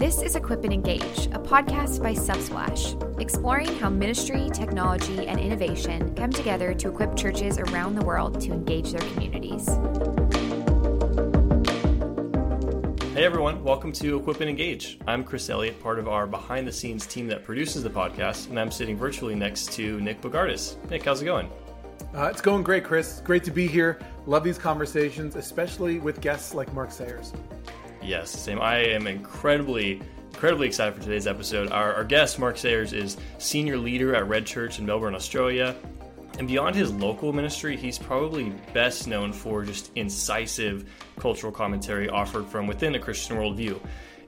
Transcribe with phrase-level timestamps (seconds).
[0.00, 6.14] This is Equip and Engage, a podcast by Subsplash, exploring how ministry, technology, and innovation
[6.14, 9.66] come together to equip churches around the world to engage their communities.
[13.12, 14.98] Hey everyone, welcome to Equip and Engage.
[15.06, 18.58] I'm Chris Elliott, part of our behind the scenes team that produces the podcast, and
[18.58, 20.76] I'm sitting virtually next to Nick Bogardus.
[20.88, 21.50] Nick, how's it going?
[22.14, 23.20] Uh, it's going great, Chris.
[23.20, 24.00] Great to be here.
[24.24, 27.34] Love these conversations, especially with guests like Mark Sayers.
[28.02, 28.60] Yes, same.
[28.60, 30.00] I am incredibly,
[30.32, 31.70] incredibly excited for today's episode.
[31.70, 35.76] Our, our guest, Mark Sayers, is senior leader at Red Church in Melbourne, Australia.
[36.38, 42.46] And beyond his local ministry, he's probably best known for just incisive cultural commentary offered
[42.46, 43.78] from within a Christian worldview.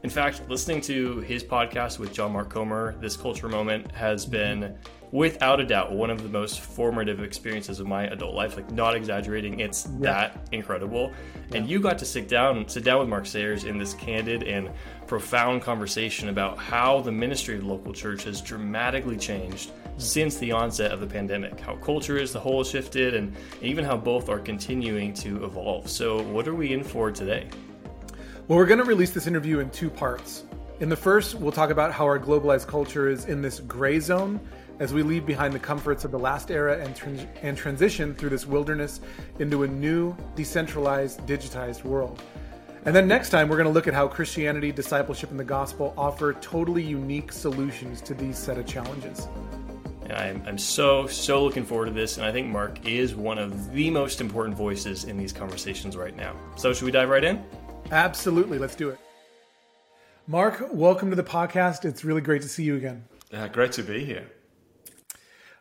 [0.03, 4.77] In fact, listening to his podcast with John Mark Comer, This Cultural Moment, has been
[5.13, 8.57] without a doubt one of the most formative experiences of my adult life.
[8.57, 9.99] Like not exaggerating, it's yeah.
[10.01, 11.13] that incredible.
[11.51, 11.59] Yeah.
[11.59, 14.71] And you got to sit down, sit down with Mark Sayers in this candid and
[15.07, 20.51] profound conversation about how the ministry of the local church has dramatically changed since the
[20.51, 21.61] onset of the pandemic.
[21.61, 25.89] How culture is the whole has shifted, and even how both are continuing to evolve.
[25.89, 27.49] So, what are we in for today?
[28.53, 30.45] Well, we're going to release this interview in two parts.
[30.81, 34.39] In the first, we'll talk about how our globalized culture is in this gray zone
[34.79, 38.47] as we leave behind the comforts of the last era and, and transition through this
[38.47, 39.01] wilderness
[39.39, 42.21] into a new, decentralized, digitized world.
[42.85, 45.95] And then next time, we're going to look at how Christianity, discipleship, and the gospel
[45.97, 49.29] offer totally unique solutions to these set of challenges.
[50.11, 52.19] I'm, I'm so, so looking forward to this.
[52.19, 56.15] And I think Mark is one of the most important voices in these conversations right
[56.15, 56.37] now.
[56.57, 57.43] So, should we dive right in?
[57.93, 58.59] Absolutely.
[58.59, 58.99] Let's do it.
[60.27, 61.85] Mark, welcome to the podcast.
[61.85, 63.05] It's really great to see you again.
[63.31, 64.31] Uh, great to be here.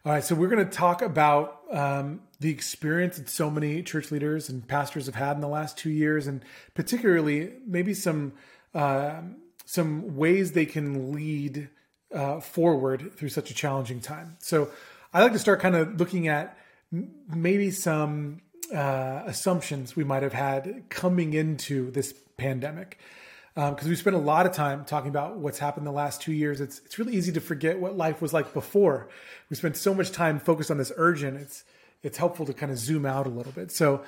[0.06, 4.12] All right, so we're going to talk about um, the experience that so many church
[4.12, 6.44] leaders and pastors have had in the last two years, and
[6.74, 8.34] particularly maybe some
[8.74, 9.20] uh,
[9.66, 11.70] some ways they can lead
[12.16, 14.38] uh, forward through such a challenging time.
[14.40, 14.70] So,
[15.14, 16.58] I like to start kind of looking at
[17.28, 18.42] maybe some
[18.74, 23.00] uh, assumptions we might have had coming into this pandemic
[23.54, 26.32] because um, we spent a lot of time talking about what's happened the last two
[26.32, 26.62] years.
[26.62, 29.10] It's it's really easy to forget what life was like before.
[29.50, 31.38] We spent so much time focused on this urgent.
[31.38, 31.66] It's
[32.02, 33.72] it's helpful to kind of zoom out a little bit.
[33.72, 34.04] So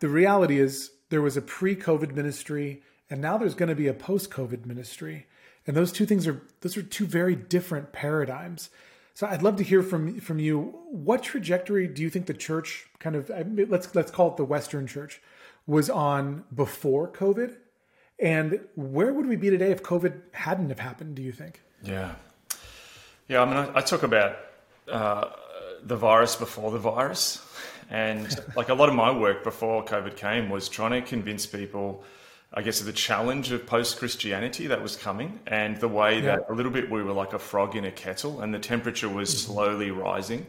[0.00, 3.94] the reality is there was a pre-COVID ministry, and now there's going to be a
[3.94, 5.26] post-COVID ministry,
[5.66, 8.68] and those two things are those are two very different paradigms.
[9.14, 10.78] So I'd love to hear from from you.
[10.90, 13.30] What trajectory do you think the church kind of
[13.68, 15.20] let's let's call it the Western Church
[15.66, 17.56] was on before COVID?
[18.18, 21.16] And where would we be today if COVID hadn't have happened?
[21.16, 21.60] Do you think?
[21.82, 22.14] Yeah,
[23.28, 23.42] yeah.
[23.42, 24.36] I mean, I, I talk about
[24.90, 25.30] uh,
[25.82, 27.44] the virus before the virus,
[27.90, 32.04] and like a lot of my work before COVID came was trying to convince people.
[32.54, 36.36] I guess the challenge of post Christianity that was coming, and the way yeah.
[36.36, 39.08] that a little bit we were like a frog in a kettle, and the temperature
[39.08, 39.52] was mm-hmm.
[39.52, 40.46] slowly rising,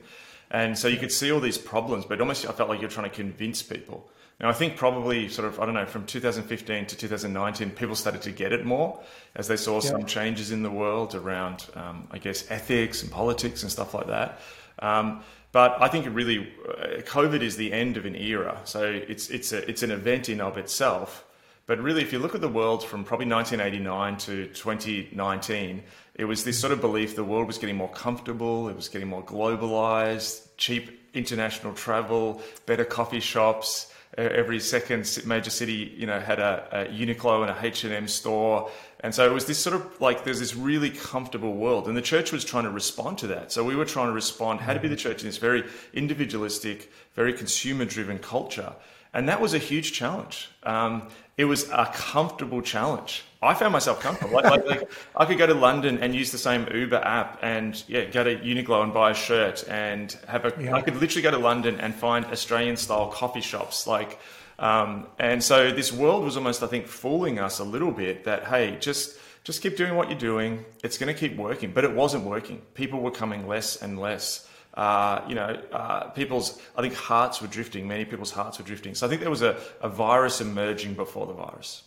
[0.51, 3.09] and so you could see all these problems, but almost I felt like you're trying
[3.09, 4.09] to convince people.
[4.39, 8.21] Now, I think probably sort of, I don't know, from 2015 to 2019, people started
[8.23, 9.01] to get it more
[9.35, 9.91] as they saw yeah.
[9.91, 14.07] some changes in the world around, um, I guess, ethics and politics and stuff like
[14.07, 14.39] that.
[14.79, 15.21] Um,
[15.51, 18.59] but I think it really, uh, COVID is the end of an era.
[18.63, 21.23] So it's, it's, a, it's an event in of itself.
[21.65, 25.83] But really, if you look at the world from probably 1989 to 2019,
[26.15, 29.07] it was this sort of belief the world was getting more comfortable, it was getting
[29.07, 36.39] more globalized, cheap international travel, better coffee shops, every second major city, you know, had
[36.39, 38.69] a, a Uniqlo and a H&M store.
[38.99, 41.87] And so it was this sort of like, there's this really comfortable world.
[41.87, 43.51] And the church was trying to respond to that.
[43.51, 45.63] So we were trying to respond how to be the church in this very
[45.93, 48.73] individualistic, very consumer driven culture.
[49.13, 50.49] And that was a huge challenge.
[50.63, 53.23] Um, it was a comfortable challenge.
[53.41, 54.35] I found myself comfortable.
[54.35, 57.83] Like, like, like, I could go to London and use the same Uber app and
[57.87, 60.53] yeah, go to Uniqlo and buy a shirt and have a.
[60.61, 60.75] Yeah.
[60.75, 63.87] I could literally go to London and find Australian style coffee shops.
[63.87, 64.19] Like,
[64.59, 68.45] um, and so this world was almost, I think, fooling us a little bit that
[68.45, 70.63] hey, just just keep doing what you're doing.
[70.83, 72.61] It's going to keep working, but it wasn't working.
[72.75, 77.47] People were coming less and less uh, you know, uh, people's, I think hearts were
[77.47, 78.95] drifting, many people's hearts were drifting.
[78.95, 81.83] So I think there was a, a virus emerging before the virus.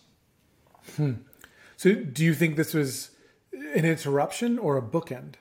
[0.96, 1.12] Hmm.
[1.76, 3.10] So do you think this was
[3.52, 5.34] an interruption or a bookend?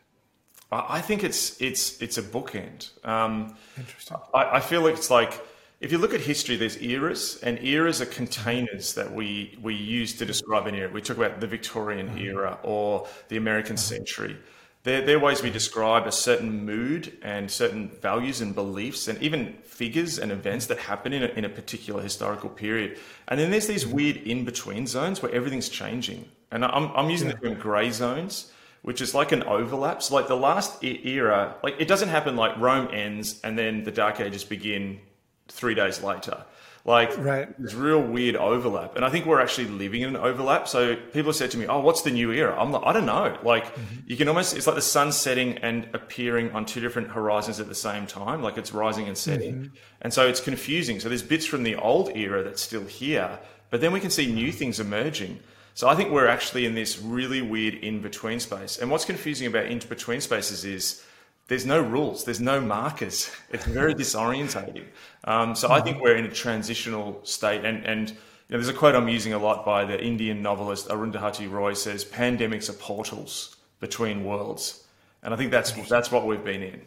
[0.71, 2.89] I think it's it's it's a bookend.
[3.05, 4.17] Um, Interesting.
[4.33, 5.39] I, I, feel like it's like
[5.79, 10.15] if you look at history, there's eras, and eras are containers that we we use
[10.15, 10.89] to describe an era.
[10.91, 12.17] We talk about the Victorian mm-hmm.
[12.17, 14.35] era or the American century.
[14.85, 19.53] They're, they're ways we describe a certain mood and certain values and beliefs and even
[19.63, 22.99] figures and events that happen in a, in a particular historical period.
[23.27, 26.29] And then there's these weird in between zones where everything's changing.
[26.51, 27.35] and I'm, I'm using yeah.
[27.41, 28.51] the term grey zones,
[28.83, 30.03] which is like an overlap.
[30.03, 33.91] So like the last era, like it doesn't happen like Rome ends and then the
[33.91, 34.99] Dark Ages begin
[35.47, 36.45] three days later.
[36.85, 37.47] Like right.
[37.57, 40.67] there's real weird overlap, and I think we're actually living in an overlap.
[40.67, 43.07] So people have said to me, "Oh, what's the new era?" I'm like, I don't
[43.07, 43.35] know.
[43.41, 44.01] Like mm-hmm.
[44.05, 47.67] you can almost it's like the sun setting and appearing on two different horizons at
[47.67, 48.43] the same time.
[48.43, 49.75] Like it's rising and setting, mm-hmm.
[50.01, 50.99] and so it's confusing.
[50.99, 53.39] So there's bits from the old era that's still here,
[53.71, 55.39] but then we can see new things emerging.
[55.73, 58.77] So I think we're actually in this really weird in between space.
[58.77, 61.03] And what's confusing about in between spaces is
[61.47, 63.31] there's no rules, there's no markers.
[63.51, 64.85] It's very disorientating.
[65.23, 67.63] Um, so I think we're in a transitional state.
[67.63, 68.15] And, and you
[68.49, 72.03] know, there's a quote I'm using a lot by the Indian novelist Arundhati Roy says,
[72.03, 74.83] pandemics are portals between worlds.
[75.23, 76.81] And I think that's, that's what we've been in.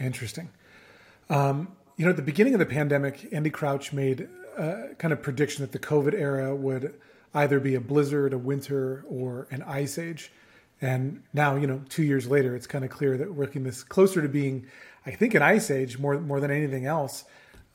[0.00, 0.50] Interesting.
[1.30, 5.22] Um, you know, at the beginning of the pandemic, Andy Crouch made a kind of
[5.22, 6.94] prediction that the COVID era would
[7.34, 10.30] either be a blizzard, a winter, or an ice age.
[10.80, 13.82] And now, you know, two years later, it's kind of clear that we're looking this
[13.82, 14.66] closer to being,
[15.04, 17.24] I think, an ice age more more than anything else.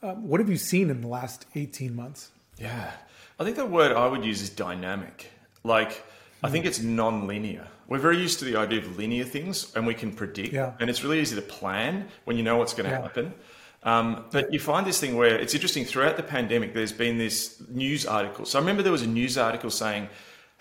[0.02, 2.30] Um, what have you seen in the last eighteen months?
[2.58, 2.92] Yeah,
[3.38, 5.30] I think the word I would use is dynamic.
[5.64, 6.04] Like,
[6.42, 7.66] I think it's non-linear.
[7.88, 10.72] We're very used to the idea of linear things, and we can predict, yeah.
[10.80, 13.02] and it's really easy to plan when you know what's going to yeah.
[13.02, 13.34] happen.
[13.82, 16.72] Um, but you find this thing where it's interesting throughout the pandemic.
[16.72, 18.46] There's been this news article.
[18.46, 20.08] So I remember there was a news article saying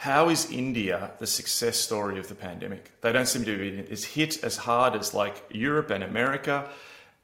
[0.03, 2.91] how is India the success story of the pandemic?
[2.99, 6.69] They don't seem to be as hit as hard as like Europe and America.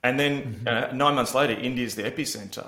[0.02, 0.68] And then mm-hmm.
[0.68, 2.68] uh, nine months later, India is the epicenter.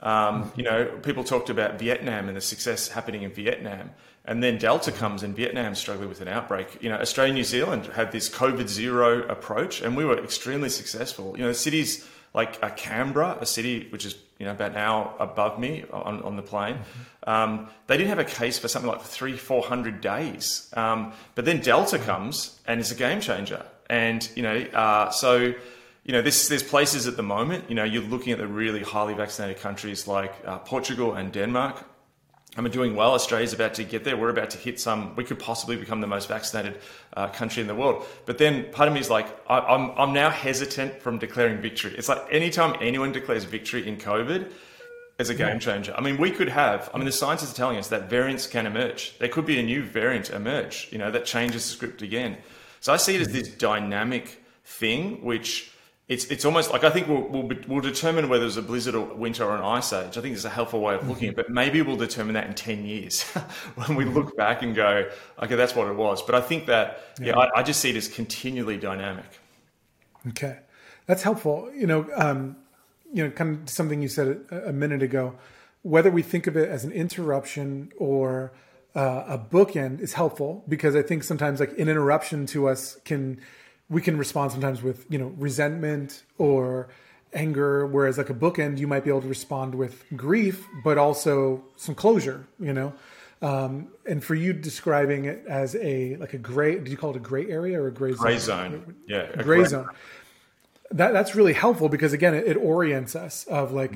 [0.00, 0.58] Um, mm-hmm.
[0.58, 3.90] You know, people talked about Vietnam and the success happening in Vietnam.
[4.24, 6.82] And then Delta comes and Vietnam struggling with an outbreak.
[6.82, 10.70] You know, Australia and New Zealand had this COVID zero approach and we were extremely
[10.70, 11.36] successful.
[11.36, 15.14] You know, cities like uh, Canberra, a city which is you know about an hour
[15.20, 17.30] above me on, on the plane, mm-hmm.
[17.30, 20.68] um, they didn't have a case for something like three, four hundred days.
[20.74, 22.06] Um, but then Delta mm-hmm.
[22.06, 25.54] comes and is a game changer, and you know uh, so.
[26.02, 28.82] You know, this, there's places at the moment, you know, you're looking at the really
[28.82, 31.84] highly vaccinated countries like uh, Portugal and Denmark,
[32.56, 33.12] and we're doing well.
[33.12, 34.16] Australia's about to get there.
[34.16, 35.14] We're about to hit some.
[35.14, 36.80] We could possibly become the most vaccinated
[37.16, 38.04] uh, country in the world.
[38.26, 41.94] But then part of me is like, I, I'm, I'm now hesitant from declaring victory.
[41.96, 44.50] It's like anytime anyone declares victory in COVID,
[45.20, 45.94] it's a game changer.
[45.96, 46.90] I mean, we could have.
[46.94, 49.18] I mean, the scientists are telling us that variants can emerge.
[49.18, 50.88] There could be a new variant emerge.
[50.90, 52.38] You know, that changes the script again.
[52.80, 55.70] So I see it as this dynamic thing, which
[56.10, 59.06] it's it's almost like I think we'll, we'll, we'll determine whether it's a blizzard or
[59.14, 60.18] winter or an ice age.
[60.18, 62.48] I think it's a helpful way of looking at it, but maybe we'll determine that
[62.48, 63.22] in 10 years
[63.76, 65.08] when we look back and go,
[65.40, 66.20] okay, that's what it was.
[66.20, 69.24] But I think that, yeah, yeah I, I, just see it as continually dynamic.
[70.30, 70.58] Okay.
[71.06, 71.70] That's helpful.
[71.72, 72.56] You know, um,
[73.12, 75.36] you know, kind of something you said a, a, minute ago,
[75.82, 78.50] whether we think of it as an interruption or
[78.96, 83.40] uh, a bookend is helpful because I think sometimes like an interruption to us can,
[83.90, 86.88] we can respond sometimes with you know resentment or
[87.34, 91.62] anger whereas like a bookend you might be able to respond with grief but also
[91.76, 92.92] some closure you know?
[93.42, 97.16] Um, and for you describing it as a like a gray did you call it
[97.16, 98.18] a gray area or a gray, zone?
[98.18, 98.94] gray zone, zone.
[99.06, 99.88] yeah a gray, gray zone.
[100.90, 103.92] that that's really helpful because again it, it orients us of like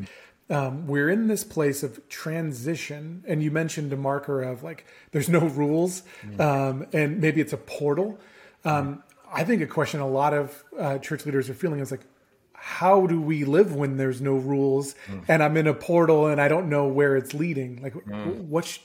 [0.50, 5.28] um, we're in this place of transition and you mentioned a marker of like there's
[5.28, 6.02] no rules
[6.38, 8.18] um, and maybe it's a portal.
[8.64, 9.02] Um,
[9.34, 12.06] I think a question a lot of uh, church leaders are feeling is like,
[12.52, 15.22] how do we live when there's no rules mm.
[15.28, 17.82] and I'm in a portal and I don't know where it's leading?
[17.82, 18.36] Like, mm.
[18.46, 18.64] what?
[18.64, 18.78] Sh-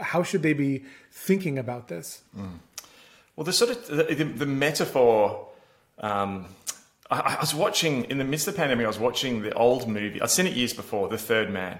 [0.00, 2.22] how should they be thinking about this?
[2.36, 2.58] Mm.
[3.34, 5.48] Well, the sort of the, the metaphor.
[5.98, 6.46] Um,
[7.10, 8.84] I, I, was watching in the midst of the pandemic.
[8.84, 10.20] I was watching the old movie.
[10.20, 11.78] I'd seen it years before, The Third Man,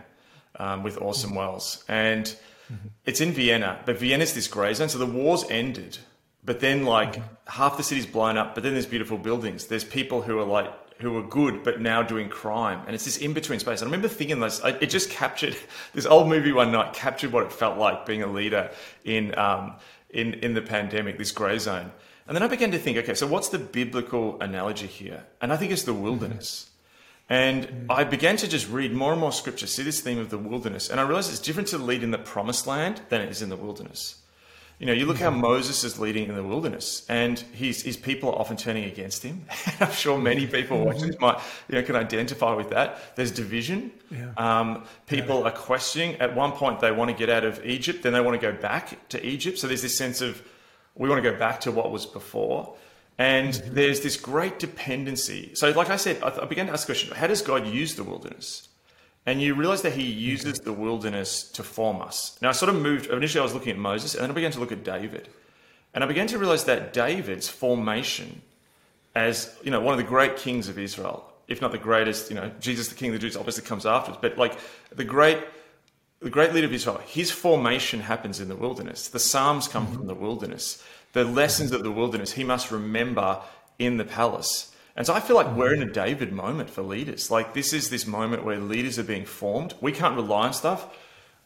[0.57, 1.39] um, with Orson mm-hmm.
[1.39, 2.89] Welles, and mm-hmm.
[3.05, 3.81] it's in Vienna.
[3.85, 5.99] But Vienna's this grey zone, so the war's ended
[6.47, 9.67] but then like half the city's blown up, but then there's beautiful buildings.
[9.67, 13.19] There's people who are like who are good but now doing crime, and it's this
[13.19, 13.83] in between space.
[13.83, 14.63] I remember thinking this.
[14.65, 15.57] It just captured
[15.93, 18.71] this old movie one night captured what it felt like being a leader
[19.05, 19.75] in um,
[20.09, 21.91] in in the pandemic, this grey zone.
[22.29, 25.25] And then I began to think, okay, so what's the biblical analogy here?
[25.41, 26.71] And I think it's the wilderness.
[27.29, 30.39] And I began to just read more and more scripture, see this theme of the
[30.39, 33.43] wilderness, and I realized it's different to lead in the promised land than it is
[33.43, 34.17] in the wilderness.
[34.79, 38.29] You know, you look how Moses is leading in the wilderness, and his, his people
[38.31, 39.47] are often turning against him.
[39.81, 43.17] I'm sure many people watching this might, you know, can identify with that.
[43.17, 43.91] There's division.
[44.11, 44.33] Yeah.
[44.37, 45.47] Um, people yeah.
[45.47, 46.17] are questioning.
[46.17, 48.57] At one point, they want to get out of Egypt, then they want to go
[48.61, 49.59] back to Egypt.
[49.59, 50.43] So there's this sense of
[50.95, 52.75] we want to go back to what was before.
[53.19, 53.75] And mm-hmm.
[53.75, 55.55] there's this great dependency.
[55.55, 57.95] So, like I said, I, I began to ask the question: How does God use
[57.95, 58.66] the wilderness?
[59.27, 62.39] And you realize that he uses the wilderness to form us.
[62.41, 64.53] Now, I sort of moved, initially I was looking at Moses, and then I began
[64.53, 65.29] to look at David.
[65.93, 68.43] And I began to realize that David's formation
[69.17, 72.37] as, you know, one of the great kings of Israel, if not the greatest, you
[72.37, 74.59] know, Jesus, the King of the Jews, obviously comes afterwards, but like
[74.95, 75.39] the great,
[76.21, 79.09] the great leader of Israel, his formation happens in the wilderness.
[79.09, 79.97] The Psalms come mm-hmm.
[79.97, 80.85] from the wilderness.
[81.15, 83.41] The lessons of the wilderness he must remember
[83.79, 84.75] in the palace.
[84.97, 85.93] And so I feel like we're in a mm.
[85.93, 87.31] David moment for leaders.
[87.31, 89.75] Like this is this moment where leaders are being formed.
[89.81, 90.97] We can't rely on stuff.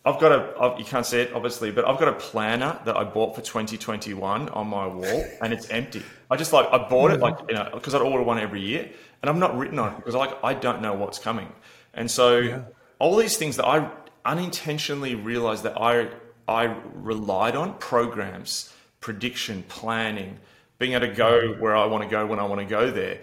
[0.05, 2.97] I've got a, I've, you can't see it obviously, but I've got a planner that
[2.97, 6.03] I bought for 2021 on my wall and it's empty.
[6.31, 7.23] I just like, I bought it mm.
[7.23, 8.89] like, you know, because I'd order one every year
[9.23, 11.53] and I'm not written on it because like, I don't know what's coming.
[11.93, 12.63] And so yeah.
[13.01, 13.91] all these things that I
[14.25, 16.09] unintentionally realized that I,
[16.47, 20.39] I relied on programs, prediction, planning,
[20.79, 21.61] being able to go mm.
[21.61, 23.21] where I want to go when I want to go there.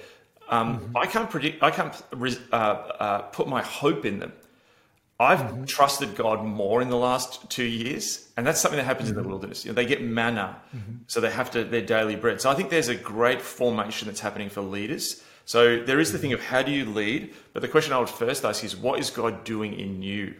[0.50, 0.98] Um, mm-hmm.
[0.98, 1.94] I can't predict, I can't
[2.52, 4.34] uh, uh, put my hope in them.
[5.20, 5.66] I've mm-hmm.
[5.66, 9.18] trusted God more in the last two years, and that's something that happens mm-hmm.
[9.18, 9.32] in the mm-hmm.
[9.32, 9.66] wilderness.
[9.66, 10.98] You know, they get manna, mm-hmm.
[11.08, 12.40] so they have to their daily bread.
[12.40, 15.24] So I think there's a great formation that's happening for leaders.
[15.46, 18.10] So there is the thing of how do you lead, but the question I would
[18.10, 20.36] first ask is what is God doing in you?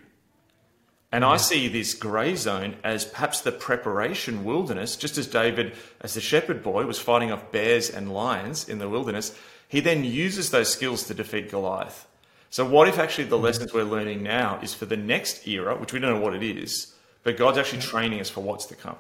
[1.12, 1.44] And I mm-hmm.
[1.44, 6.62] see this grey zone as perhaps the preparation wilderness, just as David, as the shepherd
[6.62, 9.36] boy, was fighting off bears and lions in the wilderness.
[9.68, 12.08] He then uses those skills to defeat Goliath.
[12.50, 15.92] So, what if actually the lessons we're learning now is for the next era, which
[15.92, 16.94] we don't know what it is,
[17.24, 18.96] but God's actually training us for what's to come?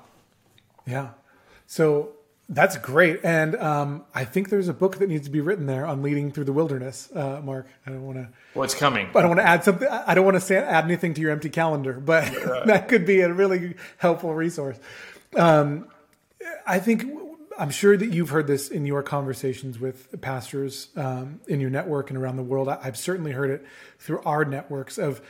[0.85, 1.09] Yeah.
[1.65, 2.13] So
[2.49, 5.85] that's great, and um, I think there's a book that needs to be written there
[5.85, 7.09] on leading through the wilderness.
[7.13, 8.29] Uh, Mark, I don't want to.
[8.55, 9.09] Well, it's coming.
[9.13, 9.87] I don't want to add something.
[9.87, 12.65] I don't want to add anything to your empty calendar, but right.
[12.67, 14.77] that could be a really helpful resource.
[15.35, 15.89] Um,
[16.65, 17.03] I think
[17.57, 22.09] I'm sure that you've heard this in your conversations with pastors um, in your network
[22.09, 22.69] and around the world.
[22.69, 23.65] I, have certainly heard it
[23.99, 25.21] through our networks of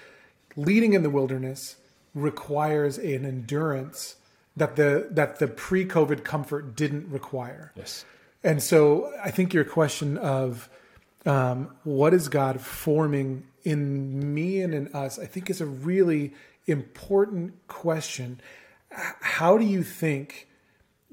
[0.56, 1.78] leading in the wilderness
[2.14, 4.16] requires an endurance
[4.56, 7.72] that the that the pre-COVID comfort didn't require.
[7.76, 8.04] Yes.
[8.44, 10.70] And so I think your question of
[11.26, 16.34] um, what is God forming in me and in us, I think is a really
[16.66, 18.42] important question.
[18.90, 20.48] How do you think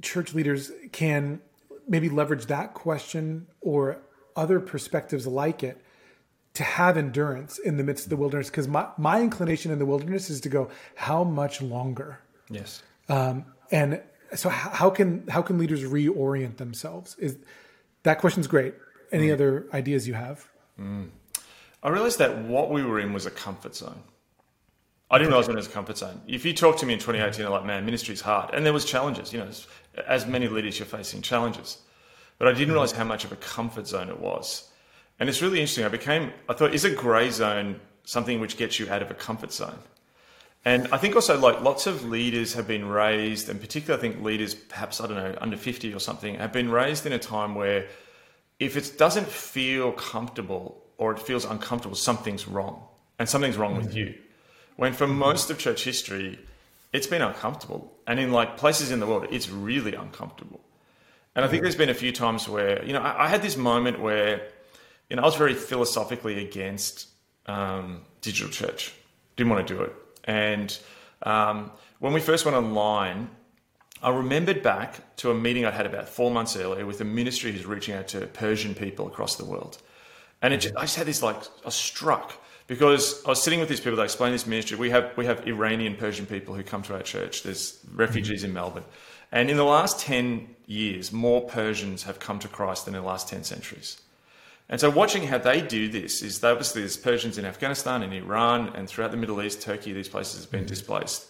[0.05, 1.41] church leaders can
[1.89, 3.99] maybe leverage that question or
[4.37, 5.81] other perspectives like it
[6.55, 8.49] to have endurance in the midst of the wilderness.
[8.49, 12.21] Because my, my inclination in the wilderness is to go how much longer?
[12.49, 12.83] Yes.
[13.09, 14.01] Um, and
[14.35, 17.17] so how can how can leaders reorient themselves?
[17.19, 17.37] Is
[18.05, 18.75] that question's great.
[19.13, 19.35] Any mm.
[19.35, 20.49] other ideas you have?
[20.81, 21.11] Mm.
[21.85, 24.03] i realized that what we were in was a comfort zone
[25.15, 26.21] I didn't realize when it was a comfort zone.
[26.27, 28.53] If you talk to me in 2018, I'm like, man, ministry's hard.
[28.53, 29.49] And there was challenges, you know,
[30.09, 31.79] as many leaders, you're facing challenges.
[32.37, 32.73] But I didn't hmm.
[32.73, 34.69] realize how much of a comfort zone it was.
[35.21, 35.85] And it's really interesting.
[35.85, 39.15] I became, I thought, is a grey zone something which gets you out of a
[39.15, 39.79] comfort zone?
[40.65, 44.25] And I think also, like, lots of leaders have been raised, and particularly, I think
[44.25, 47.55] leaders, perhaps, I don't know, under 50 or something, have been raised in a time
[47.55, 47.87] where
[48.59, 52.83] if it doesn't feel comfortable or it feels uncomfortable, something's wrong.
[53.21, 53.99] And something's wrong with hmm.
[53.99, 54.15] you.
[54.77, 56.39] When for most of church history,
[56.93, 57.93] it's been uncomfortable.
[58.07, 60.61] And in like places in the world, it's really uncomfortable.
[61.35, 63.57] And I think there's been a few times where, you know, I, I had this
[63.57, 64.49] moment where,
[65.11, 67.09] you know, I was very philosophically against
[67.47, 68.95] um, digital church.
[69.37, 69.93] Didn't want to do it.
[70.25, 70.79] And
[71.25, 73.29] um, when we first went online,
[74.03, 77.53] I remembered back to a meeting I'd had about four months earlier with a ministry
[77.53, 79.79] who's reaching out to Persian people across the world.
[80.43, 82.35] And just, I just had this like, I was struck
[82.67, 83.97] because I was sitting with these people.
[83.97, 84.79] They explained this ministry.
[84.79, 87.43] We have we have Iranian Persian people who come to our church.
[87.43, 88.51] There's refugees mm-hmm.
[88.51, 88.85] in Melbourne,
[89.33, 93.07] and in the last ten years, more Persians have come to Christ than in the
[93.07, 94.01] last ten centuries.
[94.69, 98.13] And so, watching how they do this is they obviously there's Persians in Afghanistan, in
[98.13, 99.93] Iran, and throughout the Middle East, Turkey.
[99.93, 100.69] These places have been mm-hmm.
[100.69, 101.27] displaced.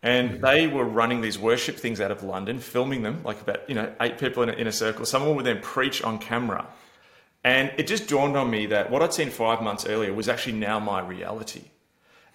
[0.00, 0.40] And mm-hmm.
[0.42, 3.92] they were running these worship things out of London, filming them, like about you know
[4.00, 5.04] eight people in a, in a circle.
[5.04, 6.66] Someone would then preach on camera
[7.48, 10.52] and it just dawned on me that what I'd seen five months earlier was actually
[10.52, 11.62] now my reality.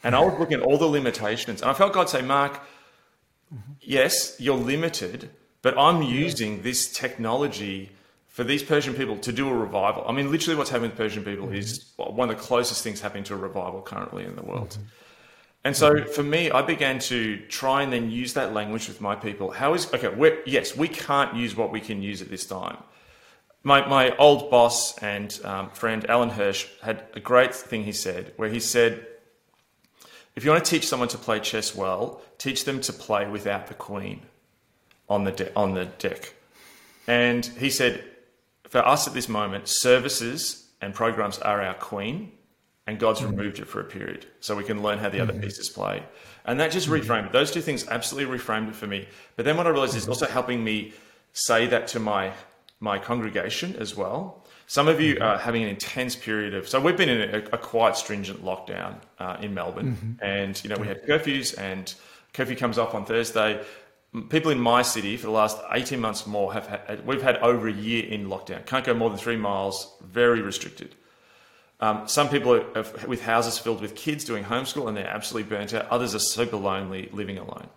[0.04, 1.62] And I was looking at all the limitations.
[1.62, 2.60] And I felt God say, Mark,
[3.80, 5.30] yes, you're limited,
[5.62, 7.92] but I'm using this technology
[8.28, 10.04] for these Persian people to do a revival.
[10.08, 11.58] I mean, literally, what's happening with Persian people mm-hmm.
[11.58, 14.70] is one of the closest things happening to a revival currently in the world.
[14.70, 14.84] Mm-hmm.
[15.66, 19.16] And so for me, I began to try and then use that language with my
[19.16, 19.52] people.
[19.52, 22.78] How is, okay, yes, we can't use what we can use at this time
[23.64, 28.34] my, my old boss and um, friend Alan Hirsch had a great thing he said,
[28.36, 29.08] where he said,
[30.36, 33.68] if you want to teach someone to play chess well, teach them to play without
[33.68, 34.22] the queen
[35.08, 36.34] on the, de- on the deck.
[37.08, 38.04] And he said,
[38.68, 42.32] for us at this moment, services and programs are our queen,
[42.86, 43.28] and God's hmm.
[43.28, 45.42] removed it for a period so we can learn how the other hmm.
[45.42, 46.04] pieces play.
[46.46, 46.94] And that just hmm.
[46.94, 47.32] reframed it.
[47.32, 49.08] Those two things absolutely reframed it for me.
[49.38, 50.94] But then what I realized is also helping me
[51.32, 52.34] say that to my
[52.84, 54.44] my congregation as well.
[54.68, 57.58] Some of you are having an intense period of so we've been in a, a
[57.58, 61.94] quite stringent lockdown uh, in Melbourne, and you know we had curfews and
[62.34, 63.64] curfew comes off on Thursday.
[64.30, 67.68] People in my city for the last eighteen months more have had, we've had over
[67.68, 68.66] a year in lockdown.
[68.66, 69.96] Can't go more than three miles.
[70.04, 70.94] Very restricted.
[71.80, 75.50] Um, some people are, are with houses filled with kids doing homeschool and they're absolutely
[75.50, 75.88] burnt out.
[75.90, 77.68] Others are super lonely, living alone.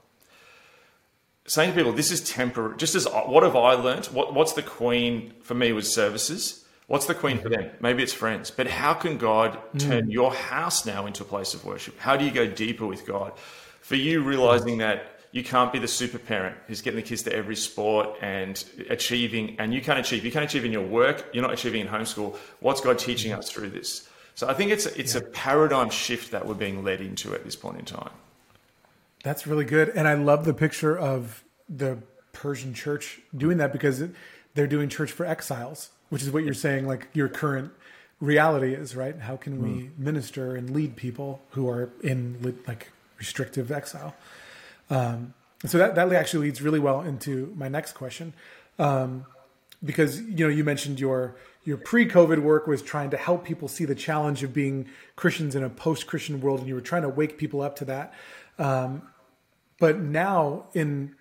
[1.47, 2.77] Saying to people, this is temporary.
[2.77, 4.13] Just as what have I learnt?
[4.13, 6.65] What, what's the queen for me was services.
[6.89, 7.71] What's the queen for them?
[7.81, 8.51] Maybe it's friends.
[8.51, 10.13] But how can God turn mm.
[10.13, 11.99] your house now into a place of worship?
[11.99, 13.33] How do you go deeper with God?
[13.81, 17.35] For you, realizing that you can't be the super parent who's getting the kids to
[17.35, 20.25] every sport and achieving, and you can't achieve.
[20.25, 21.27] You can't achieve in your work.
[21.33, 22.37] You're not achieving in homeschool.
[22.61, 23.41] What's God teaching mm-hmm.
[23.41, 24.09] us through this?
[24.35, 27.57] So I think it's it's a paradigm shift that we're being led into at this
[27.57, 28.11] point in time.
[29.27, 29.89] That's really good.
[29.89, 31.99] And I love the picture of the
[32.33, 34.01] Persian church doing that because
[34.55, 37.73] they're doing church for exiles, which is what you're saying, like your current
[38.21, 39.19] reality is, right?
[39.19, 44.15] How can we minister and lead people who are in like restrictive exile?
[44.91, 48.33] Um, so that, that actually leads really well into my next question.
[48.79, 49.27] Um,
[49.85, 53.87] because, you know, you mentioned your, your pre-COVID work was trying to help people see
[53.87, 57.39] the challenge of being Christians in a post-Christian world, and you were trying to wake
[57.39, 58.15] people up to that.
[58.61, 59.03] Um,
[59.79, 61.15] but now in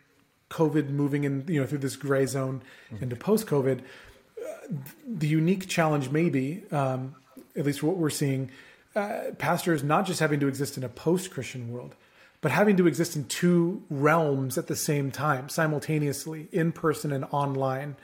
[0.50, 2.62] COVID moving in, you know, through this gray zone
[3.02, 4.68] into post-COVID, uh,
[5.08, 7.16] the unique challenge maybe, um,
[7.56, 8.52] at least what we're seeing,
[8.96, 11.96] uh, pastors not just having to exist in a post-Christian world,
[12.42, 17.26] but having to exist in two realms at the same time, simultaneously, in person and
[17.32, 17.96] online,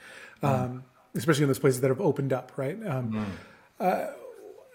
[0.41, 2.77] um, especially in those places that have opened up, right?
[2.85, 3.27] Um,
[3.79, 4.07] uh,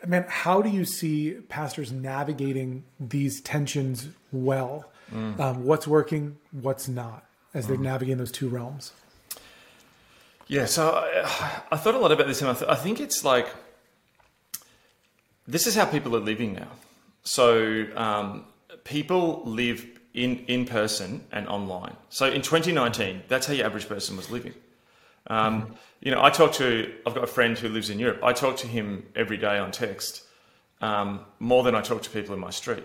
[0.06, 4.90] man, how do you see pastors navigating these tensions well?
[5.13, 8.93] Um, what's working, what's not, as they're navigating those two realms?
[10.49, 13.25] Yeah, so I, I thought a lot about this, and I, th- I think it's
[13.25, 13.49] like
[15.47, 16.69] this is how people are living now.
[17.25, 18.45] So um,
[18.85, 21.97] people live in in person and online.
[22.09, 24.54] So in 2019, that's how your average person was living.
[25.28, 28.21] Um, you know, I talk to I've got a friend who lives in Europe.
[28.23, 30.23] I talk to him every day on text
[30.80, 32.85] um, more than I talk to people in my street,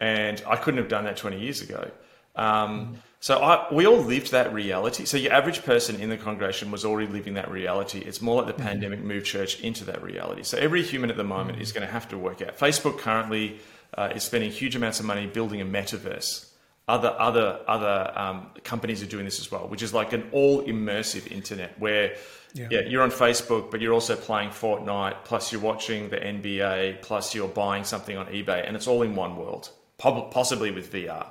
[0.00, 1.90] and I couldn't have done that 20 years ago.
[2.36, 5.04] Um, so I, we all lived that reality.
[5.04, 7.98] So your average person in the congregation was already living that reality.
[7.98, 10.44] It's more like the pandemic moved church into that reality.
[10.44, 12.56] So every human at the moment is going to have to work out.
[12.56, 13.58] Facebook currently
[13.94, 16.44] uh, is spending huge amounts of money building a metaverse.
[16.86, 20.62] Other other other um, companies are doing this as well, which is like an all
[20.62, 22.14] immersive internet where
[22.54, 22.68] Yeah.
[22.70, 22.80] yeah.
[22.80, 27.48] you're on Facebook, but you're also playing Fortnite, plus you're watching the NBA, plus you're
[27.48, 31.26] buying something on eBay, and it's all in one world, possibly with VR.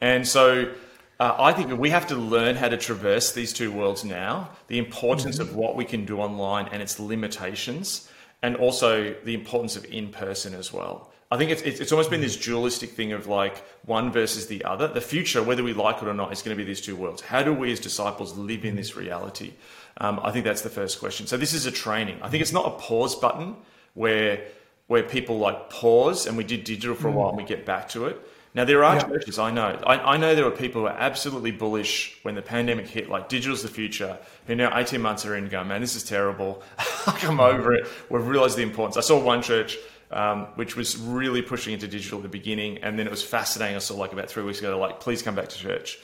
[0.00, 0.72] And so
[1.20, 4.78] uh, I think we have to learn how to traverse these two worlds now, the
[4.78, 8.08] importance of what we can do online and its limitations,
[8.42, 11.12] and also the importance of in person as well.
[11.30, 14.64] I think it's, it's, it's almost been this dualistic thing of like one versus the
[14.64, 14.88] other.
[14.88, 17.22] The future, whether we like it or not, is going to be these two worlds.
[17.22, 19.52] How do we as disciples live in this reality?
[19.98, 21.28] Um, I think that's the first question.
[21.28, 22.18] So this is a training.
[22.22, 23.54] I think it's not a pause button
[23.94, 24.42] where
[24.90, 27.88] where people like pause and we did digital for a while and we get back
[27.88, 28.20] to it.
[28.54, 29.02] Now there are Yeah.
[29.04, 29.80] churches I know.
[29.86, 33.28] I, I know there are people who are absolutely bullish when the pandemic hit, like
[33.28, 34.18] digital's the future.
[34.48, 36.64] Who now eighteen months are in, going, man, this is terrible.
[37.06, 37.86] I'm over it.
[38.08, 38.96] We've realised the importance.
[38.96, 39.78] I saw one church
[40.10, 43.76] um, which was really pushing into digital at the beginning, and then it was fascinating.
[43.76, 46.00] I saw like about three weeks ago, like, please come back to church.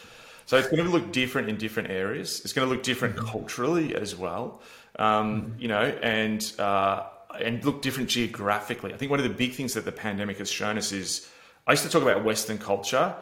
[0.46, 2.40] So it's going to look different in different areas.
[2.44, 4.62] It's going to look different culturally as well,
[4.96, 7.02] um, you know, and uh,
[7.42, 8.92] and look different geographically.
[8.92, 11.28] I think one of the big things that the pandemic has shown us is
[11.66, 13.14] I used to talk about Western culture.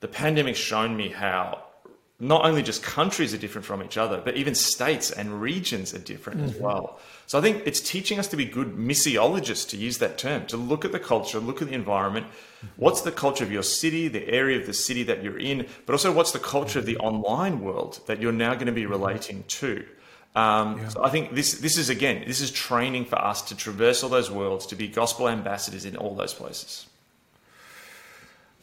[0.00, 1.64] The pandemic's shown me how
[2.20, 6.00] not only just countries are different from each other, but even states and regions are
[6.00, 6.64] different as mm-hmm.
[6.64, 6.98] well.
[7.26, 10.56] So I think it's teaching us to be good missiologists, to use that term, to
[10.56, 12.26] look at the culture, look at the environment.
[12.26, 12.66] Mm-hmm.
[12.76, 15.92] What's the culture of your city, the area of the city that you're in, but
[15.92, 18.92] also what's the culture of the online world that you're now going to be mm-hmm.
[18.92, 19.86] relating to.
[20.34, 24.02] Um, So I think this this is again this is training for us to traverse
[24.02, 26.86] all those worlds, to be gospel ambassadors in all those places.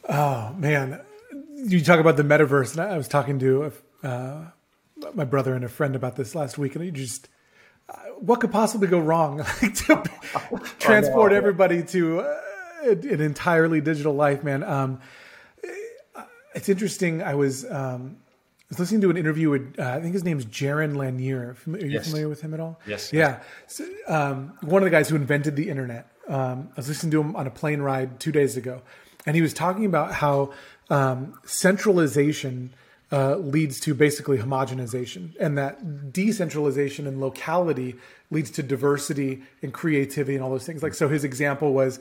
[0.08, 1.00] Oh man,
[1.54, 4.44] you talk about the metaverse, and I was talking to uh,
[5.14, 7.28] my brother and a friend about this last week, and you just
[7.88, 9.44] uh, what could possibly go wrong?
[9.62, 10.02] Like to
[10.78, 12.40] transport everybody to uh,
[12.84, 14.62] an entirely digital life, man.
[14.62, 15.00] Um,
[16.54, 17.22] it's interesting.
[17.22, 18.16] I was um,
[18.66, 21.54] I was listening to an interview with uh, I think his name's Jaron Lanier.
[21.68, 22.06] Are you Yes.
[22.06, 22.80] familiar with him at all?
[22.84, 23.12] Yes.
[23.12, 23.38] Yeah.
[23.68, 26.08] So, um, one of the guys who invented the internet.
[26.26, 28.82] Um, I was listening to him on a plane ride two days ago,
[29.24, 30.52] and he was talking about how
[30.90, 32.72] um, centralization
[33.12, 37.94] uh, leads to basically homogenization, and that decentralization and locality
[38.32, 40.82] leads to diversity and creativity and all those things.
[40.82, 42.00] Like, so his example was,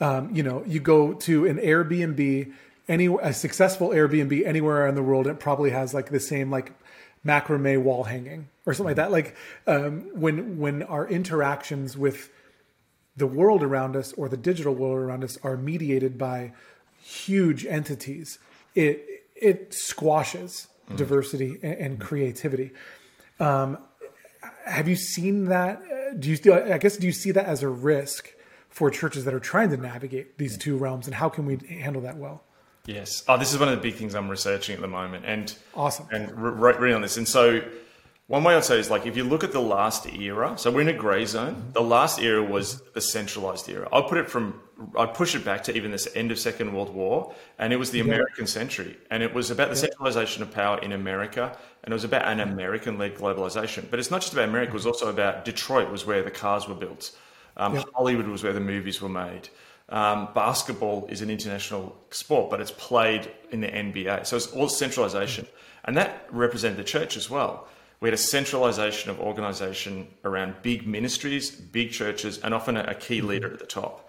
[0.00, 2.50] um, you know, you go to an Airbnb,
[2.88, 6.72] any a successful Airbnb anywhere in the world, it probably has like the same like
[7.24, 9.10] macrame wall hanging or something like that.
[9.10, 12.30] Like um, when when our interactions with
[13.16, 16.52] the world around us or the digital world around us are mediated by
[17.02, 18.38] huge entities,
[18.74, 20.96] it it squashes mm.
[20.96, 22.72] diversity and, and creativity.
[23.40, 23.78] Um,
[24.64, 25.80] have you seen that?
[26.20, 26.54] Do you?
[26.54, 28.32] I guess do you see that as a risk
[28.68, 32.02] for churches that are trying to navigate these two realms, and how can we handle
[32.02, 32.45] that well?
[32.86, 33.24] Yes.
[33.28, 36.06] Oh, this is one of the big things I'm researching at the moment, and awesome,
[36.12, 37.16] and re- reading on this.
[37.16, 37.62] And so,
[38.28, 40.82] one way I'd say is like if you look at the last era, so we're
[40.82, 41.70] in a grey zone.
[41.72, 43.88] The last era was the centralized era.
[43.92, 44.60] I'll put it from
[44.96, 47.90] I'd push it back to even this end of Second World War, and it was
[47.90, 51.94] the American century, and it was about the centralization of power in America, and it
[51.94, 53.88] was about an American-led globalization.
[53.90, 56.68] But it's not just about America; it was also about Detroit, was where the cars
[56.68, 57.16] were built.
[57.56, 59.48] Um, Hollywood was where the movies were made.
[59.88, 64.68] Um, basketball is an international sport, but it's played in the NBA, so it's all
[64.68, 65.46] centralization,
[65.84, 67.68] and that represented the church as well.
[68.00, 73.20] We had a centralization of organization around big ministries, big churches, and often a key
[73.20, 74.06] leader at the top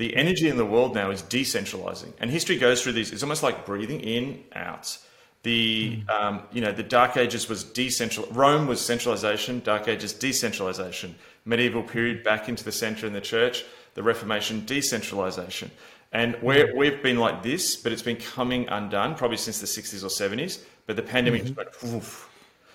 [0.00, 3.12] the energy in the world now is decentralizing, and history goes through these.
[3.12, 4.96] It's almost like breathing in, out.
[5.42, 8.26] The um, you know the Dark Ages was decentral.
[8.34, 9.60] Rome was centralization.
[9.60, 11.16] Dark Ages decentralization.
[11.44, 13.62] Medieval period back into the center in the church.
[13.94, 15.70] The Reformation decentralization.
[16.12, 20.02] And we we've been like this, but it's been coming undone probably since the 60s
[20.02, 20.62] or 70s.
[20.86, 21.54] But the pandemic mm-hmm.
[21.54, 22.04] just went,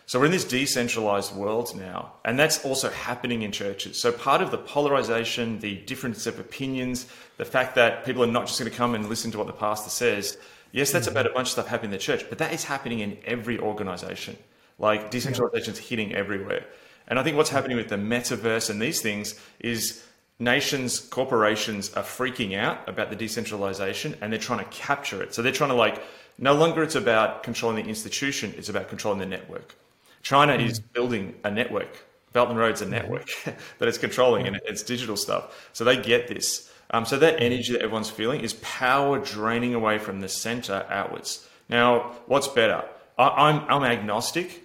[0.07, 3.99] so we're in this decentralized world now, and that's also happening in churches.
[3.99, 8.45] So part of the polarization, the difference of opinions, the fact that people are not
[8.45, 10.37] just going to come and listen to what the pastor says.
[10.71, 12.99] Yes, that's about a bunch of stuff happening in the church, but that is happening
[12.99, 14.37] in every organization.
[14.77, 16.65] Like decentralization is hitting everywhere.
[17.07, 20.03] And I think what's happening with the metaverse and these things is
[20.39, 25.33] nations, corporations are freaking out about the decentralization and they're trying to capture it.
[25.33, 26.01] So they're trying to like,
[26.37, 29.75] no longer it's about controlling the institution, it's about controlling the network.
[30.21, 30.65] China mm.
[30.65, 32.05] is building a network.
[32.33, 35.69] Belt and Road's a network that it's controlling and it's digital stuff.
[35.71, 36.69] So they get this.
[36.91, 41.47] Um, so that energy that everyone's feeling is power draining away from the center outwards.
[41.69, 42.83] Now, what's better?
[43.17, 44.64] I, am I'm, I'm agnostic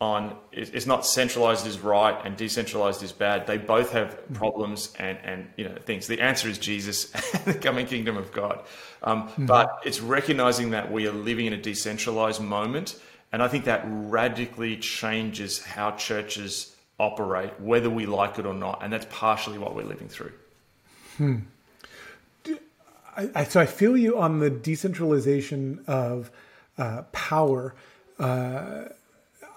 [0.00, 3.46] on it's not centralized is right and decentralized is bad.
[3.48, 4.34] They both have mm.
[4.34, 6.06] problems and, and you know things.
[6.06, 8.64] The answer is Jesus and the coming kingdom of God.
[9.02, 9.46] Um, mm-hmm.
[9.46, 12.96] But it's recognizing that we are living in a decentralized moment
[13.32, 18.82] and I think that radically changes how churches operate, whether we like it or not.
[18.82, 20.32] And that's partially what we're living through.
[21.16, 21.36] Hmm.
[23.16, 26.30] I, I, so I feel you on the decentralization of
[26.78, 27.74] uh, power.
[28.18, 28.84] Uh,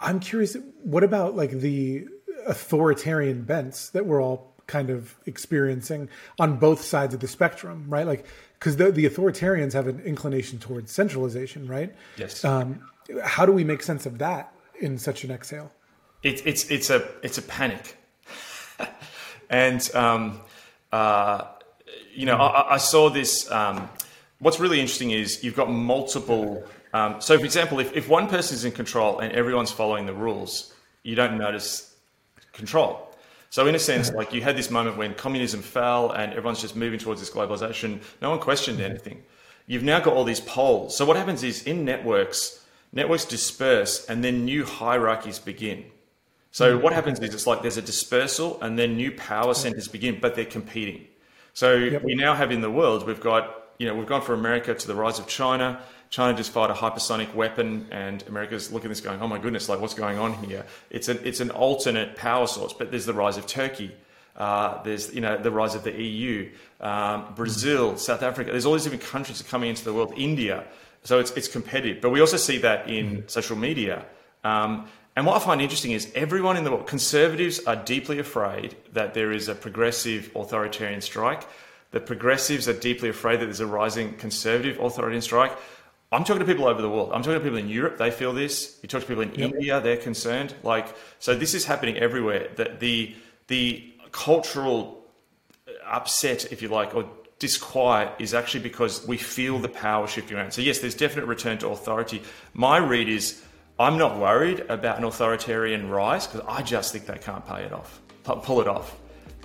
[0.02, 2.08] I'm curious, what about like the
[2.48, 6.10] authoritarian bents that we're all kind of experiencing
[6.40, 8.08] on both sides of the spectrum, right?
[8.08, 8.26] Like,
[8.58, 11.94] because the, the authoritarians have an inclination towards centralization, right?
[12.18, 12.46] Yes.
[12.46, 12.88] Um,
[13.24, 15.72] how do we make sense of that in such an exhale?
[16.24, 17.98] It's it's it's a it's a panic,
[19.50, 20.42] and um,
[20.92, 21.46] uh,
[22.14, 23.50] you know I, I, saw this.
[23.50, 23.90] Um,
[24.42, 26.64] what's really interesting is you've got multiple.
[26.94, 30.14] Um, so, for example, if, if one person is in control and everyone's following the
[30.14, 30.74] rules,
[31.04, 31.96] you don't notice
[32.52, 33.08] control.
[33.50, 36.76] So, in a sense, like you had this moment when communism fell and everyone's just
[36.76, 38.02] moving towards this globalization.
[38.22, 39.24] No one questioned anything.
[39.68, 40.96] You've now got all these poles.
[40.98, 42.62] So, what happens is in networks
[42.94, 45.86] networks disperse and then new hierarchies begin.
[46.52, 46.82] So mm.
[46.82, 50.36] what happens is it's like there's a dispersal and then new power centers begin, but
[50.36, 51.08] they're competing.
[51.54, 52.04] So yep.
[52.04, 54.88] we now have in the world, we've got, you know, we've gone from America to
[54.88, 55.82] the rise of China.
[56.12, 59.68] China just fired a hypersonic weapon and America's looking at this going, oh my goodness,
[59.70, 60.68] like what's going on here?
[60.92, 63.92] It's an, it's an alternate power source, but there's the rise of Turkey.
[64.36, 68.52] Uh, there's, you know, the rise of the EU, um, Brazil, South Africa.
[68.52, 70.64] There's all these different countries that are coming into the world, India.
[71.04, 72.04] So it's, it's competitive.
[72.04, 74.06] But we also see that in social media.
[74.44, 78.76] Um, and what I find interesting is everyone in the world, conservatives are deeply afraid
[78.94, 81.48] that there is a progressive authoritarian strike.
[81.92, 85.58] The progressives are deeply afraid that there's a rising conservative authoritarian strike.
[86.12, 87.12] I'm talking to people over the world.
[87.14, 88.78] I'm talking to people in Europe, they feel this.
[88.82, 89.54] You talk to people in yep.
[89.54, 90.54] India, they're concerned.
[90.64, 92.50] Like, so this is happening everywhere.
[92.56, 93.16] That the
[93.48, 95.06] the cultural
[95.86, 100.52] upset, if you like, or disquiet is actually because we feel the power shifting around.
[100.52, 102.22] So, yes, there's definite return to authority.
[102.54, 103.44] My read is
[103.80, 107.74] I'm not worried about an authoritarian rise because I just think they can't pay it
[107.74, 108.96] off, pull it off.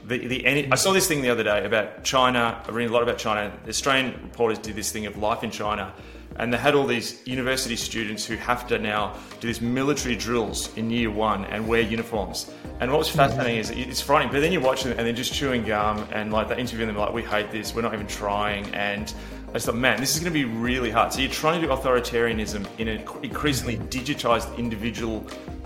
[0.07, 2.63] The, the I saw this thing the other day about China.
[2.67, 3.53] I read a lot about China.
[3.65, 5.93] The Australian reporters did this thing of life in China,
[6.37, 10.75] and they had all these university students who have to now do these military drills
[10.77, 12.53] in year one and wear uniforms.
[12.79, 13.19] And what was mm-hmm.
[13.19, 16.33] fascinating is it's frightening, but then you watch them and they're just chewing gum and
[16.33, 18.67] like they interview them like, we hate this, we're not even trying.
[18.75, 19.13] And
[19.49, 21.13] I just thought, man, this is going to be really hard.
[21.13, 25.23] So you're trying to do authoritarianism in an increasingly digitized, individual,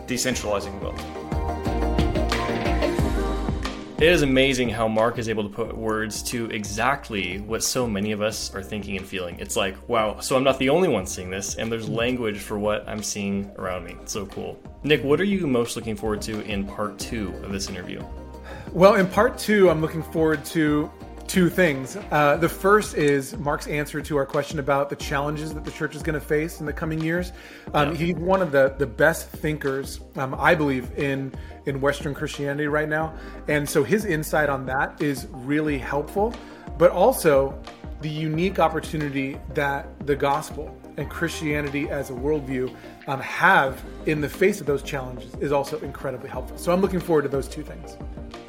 [0.07, 1.20] decentralizing world.
[4.01, 8.13] It is amazing how Mark is able to put words to exactly what so many
[8.13, 9.39] of us are thinking and feeling.
[9.39, 12.59] It's like, wow, so I'm not the only one seeing this, and there's language for
[12.59, 13.97] what I'm seeing around me.
[14.01, 14.59] It's so cool.
[14.85, 18.03] Nick, what are you most looking forward to in part two of this interview?
[18.73, 20.91] Well, in part two, I'm looking forward to
[21.31, 21.97] two things.
[22.11, 25.95] Uh, the first is Mark's answer to our question about the challenges that the church
[25.95, 27.31] is going to face in the coming years.
[27.73, 27.99] Um, yeah.
[27.99, 31.33] He's one of the, the best thinkers, um, I believe, in
[31.67, 33.15] in Western Christianity right now,
[33.47, 36.35] and so his insight on that is really helpful.
[36.79, 37.57] But also,
[38.01, 42.75] the unique opportunity that the gospel and Christianity as a worldview
[43.07, 46.59] um, have in the face of those challenges is also incredibly helpful.
[46.59, 47.97] So I'm looking forward to those two things.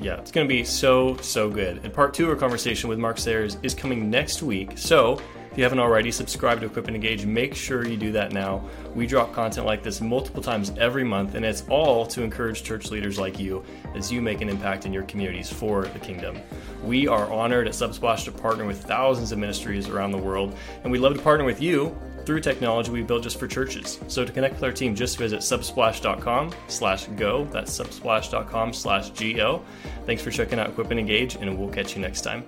[0.01, 1.79] Yeah, it's going to be so, so good.
[1.83, 4.75] And part two of our conversation with Mark Sayers is coming next week.
[4.75, 7.23] So if you haven't already, subscribe to Equip and Engage.
[7.23, 8.67] Make sure you do that now.
[8.95, 12.89] We drop content like this multiple times every month, and it's all to encourage church
[12.89, 16.39] leaders like you as you make an impact in your communities for the kingdom.
[16.83, 20.91] We are honored at Subsplash to partner with thousands of ministries around the world, and
[20.91, 23.99] we'd love to partner with you through technology we built just for churches.
[24.07, 27.45] So to connect with our team, just visit subsplash.com slash go.
[27.45, 29.63] That's subsplash.com slash go.
[30.05, 32.45] Thanks for checking out Equip and Engage, and we'll catch you next time.